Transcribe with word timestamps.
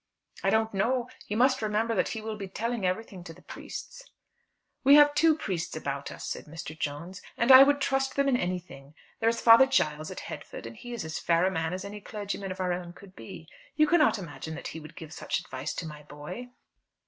"I 0.43 0.49
don't 0.49 0.73
know. 0.73 1.09
You 1.27 1.37
must 1.37 1.61
remember 1.61 1.93
that 1.93 2.07
he 2.09 2.21
will 2.21 2.35
be 2.35 2.47
telling 2.47 2.87
everything 2.87 3.23
to 3.23 3.35
the 3.35 3.43
priests." 3.43 4.09
"We 4.83 4.95
have 4.95 5.13
two 5.13 5.37
priests 5.37 5.75
about 5.77 6.11
us," 6.11 6.25
said 6.27 6.45
Mr. 6.45 6.75
Jones, 6.75 7.21
"and 7.37 7.51
I 7.51 7.61
would 7.61 7.79
trust 7.79 8.15
them 8.15 8.27
in 8.27 8.35
anything. 8.35 8.95
There 9.19 9.29
is 9.29 9.41
Father 9.41 9.67
Giles 9.67 10.09
at 10.09 10.21
Headford, 10.21 10.65
and 10.65 10.75
he 10.75 10.91
is 10.91 11.05
as 11.05 11.19
fair 11.19 11.45
a 11.45 11.51
man 11.51 11.71
as 11.71 11.85
any 11.85 12.01
clergyman 12.01 12.49
of 12.51 12.59
our 12.59 12.73
own 12.73 12.93
could 12.93 13.15
be. 13.15 13.47
You 13.75 13.85
cannot 13.85 14.17
imagine 14.17 14.55
that 14.55 14.69
he 14.69 14.79
would 14.79 14.95
give 14.95 15.13
such 15.13 15.39
advice 15.39 15.75
to 15.75 15.85
my 15.85 16.01
boy?" 16.01 16.49